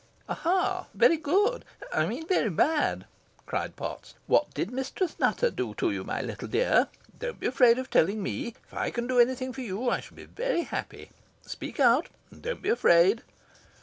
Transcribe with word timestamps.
"Aha! 0.27 0.87
very 0.95 1.17
good 1.17 1.63
I 1.93 2.07
mean 2.07 2.25
very 2.27 2.49
bad," 2.49 3.05
cried 3.45 3.75
Potts. 3.75 4.15
"What 4.25 4.51
did 4.55 4.71
Mistress 4.71 5.19
Nutter 5.19 5.51
do 5.51 5.75
to 5.75 5.91
you, 5.91 6.03
my 6.03 6.23
little 6.23 6.47
dear? 6.47 6.87
Don't 7.19 7.39
be 7.39 7.45
afraid 7.45 7.77
of 7.77 7.91
telling 7.91 8.23
me. 8.23 8.55
If 8.65 8.73
I 8.73 8.89
can 8.89 9.05
do 9.05 9.19
any 9.19 9.35
thing 9.35 9.53
for 9.53 9.61
you 9.61 9.91
I 9.91 9.99
shall 9.99 10.17
be 10.17 10.25
very 10.25 10.63
happy. 10.63 11.11
Speak 11.43 11.79
out 11.79 12.09
and 12.31 12.41
don't 12.41 12.63
be 12.63 12.69
afraid." 12.69 13.21